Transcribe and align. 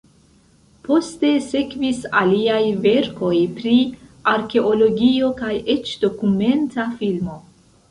Poste 0.85 1.29
sekvis 1.47 1.99
aliaj 2.21 2.61
verkoj 2.87 3.31
pri 3.59 3.75
arkeologio 4.33 5.31
kaj 5.43 5.53
eĉ 5.77 5.95
dokumenta 6.07 6.91
filmo. 6.99 7.41